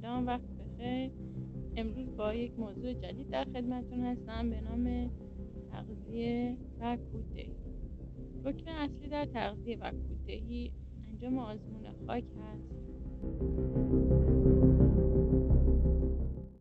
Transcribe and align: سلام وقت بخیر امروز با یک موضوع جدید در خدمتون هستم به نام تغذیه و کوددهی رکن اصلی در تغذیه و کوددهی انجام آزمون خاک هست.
سلام 0.00 0.26
وقت 0.26 0.42
بخیر 0.42 1.10
امروز 1.76 2.16
با 2.16 2.34
یک 2.34 2.58
موضوع 2.58 2.92
جدید 2.92 3.30
در 3.30 3.44
خدمتون 3.44 4.00
هستم 4.04 4.50
به 4.50 4.60
نام 4.60 5.10
تغذیه 5.72 6.56
و 6.80 6.96
کوددهی 6.96 7.54
رکن 8.44 8.68
اصلی 8.68 9.08
در 9.08 9.24
تغذیه 9.24 9.78
و 9.78 9.90
کوددهی 9.90 10.72
انجام 11.08 11.38
آزمون 11.38 11.86
خاک 12.06 12.24
هست. 12.24 12.53